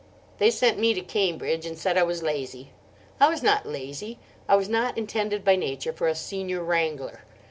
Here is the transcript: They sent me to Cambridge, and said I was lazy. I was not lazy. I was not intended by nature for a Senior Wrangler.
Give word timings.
They 0.39 0.49
sent 0.49 0.79
me 0.79 0.95
to 0.95 1.01
Cambridge, 1.01 1.63
and 1.63 1.77
said 1.77 1.95
I 1.95 2.01
was 2.01 2.23
lazy. 2.23 2.71
I 3.19 3.29
was 3.29 3.43
not 3.43 3.67
lazy. 3.67 4.17
I 4.49 4.55
was 4.55 4.67
not 4.67 4.97
intended 4.97 5.45
by 5.45 5.55
nature 5.55 5.93
for 5.93 6.07
a 6.07 6.15
Senior 6.15 6.63
Wrangler. 6.63 7.19